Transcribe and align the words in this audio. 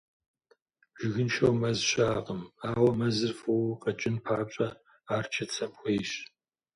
Жыгыншэу 0.99 1.53
мэз 1.59 1.79
щыӏэкъым, 1.89 2.41
ауэ 2.69 2.91
мэзыр 2.99 3.31
фӏыуэ 3.39 3.75
къэкӏын 3.81 4.15
папщӏэ, 4.25 4.69
ар 5.15 5.25
чыцэм 5.33 5.71
хуейщ. 5.77 6.11